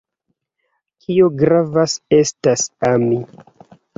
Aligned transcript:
Kio 1.03 1.27
gravas 1.41 1.95
estas 2.21 2.65
ami. 2.93 3.21